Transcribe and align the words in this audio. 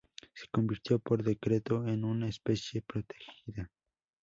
Se 0.33 0.47
convirtió 0.47 0.97
por 0.97 1.21
decreto 1.21 1.85
en 1.87 2.03
una 2.05 2.27
especie 2.27 2.81
protegida. 2.81 3.69